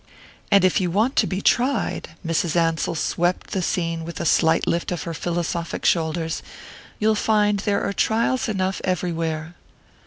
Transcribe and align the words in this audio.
"And 0.49 0.65
if 0.65 0.81
you 0.81 0.89
want 0.89 1.15
to 1.17 1.27
be 1.27 1.41
tried" 1.43 2.15
Mrs. 2.25 2.55
Ansell 2.55 2.95
swept 2.95 3.51
the 3.51 3.61
scene 3.61 4.03
with 4.03 4.19
a 4.19 4.25
slight 4.25 4.65
lift 4.65 4.91
of 4.91 5.03
her 5.03 5.13
philosophic 5.13 5.85
shoulders 5.85 6.41
"you'll 6.97 7.13
find 7.13 7.59
there 7.59 7.83
are 7.83 7.93
trials 7.93 8.49
enough 8.49 8.81
everywhere." 8.83 9.53